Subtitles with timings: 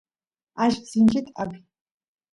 [0.61, 1.61] alli sinchit apiy